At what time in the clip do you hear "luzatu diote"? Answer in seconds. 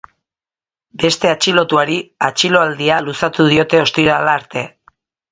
3.09-3.83